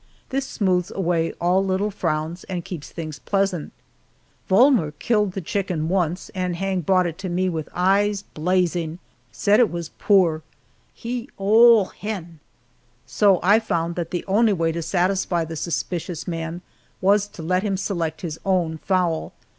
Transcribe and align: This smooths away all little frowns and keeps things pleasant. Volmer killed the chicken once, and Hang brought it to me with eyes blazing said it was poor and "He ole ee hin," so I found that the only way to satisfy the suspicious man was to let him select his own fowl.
This 0.29 0.47
smooths 0.47 0.89
away 0.95 1.31
all 1.33 1.63
little 1.63 1.91
frowns 1.91 2.43
and 2.45 2.65
keeps 2.65 2.89
things 2.89 3.19
pleasant. 3.19 3.71
Volmer 4.47 4.93
killed 4.97 5.33
the 5.33 5.41
chicken 5.41 5.89
once, 5.89 6.29
and 6.33 6.55
Hang 6.55 6.81
brought 6.81 7.05
it 7.05 7.19
to 7.19 7.29
me 7.29 7.49
with 7.49 7.69
eyes 7.71 8.23
blazing 8.23 8.97
said 9.31 9.59
it 9.59 9.69
was 9.69 9.89
poor 9.99 10.37
and 10.37 10.41
"He 10.95 11.29
ole 11.37 11.91
ee 11.93 11.99
hin," 11.99 12.39
so 13.05 13.39
I 13.43 13.59
found 13.59 13.93
that 13.93 14.09
the 14.09 14.25
only 14.25 14.53
way 14.53 14.71
to 14.71 14.81
satisfy 14.81 15.45
the 15.45 15.55
suspicious 15.55 16.27
man 16.27 16.63
was 16.99 17.27
to 17.27 17.43
let 17.43 17.61
him 17.61 17.77
select 17.77 18.21
his 18.21 18.39
own 18.43 18.79
fowl. 18.79 19.33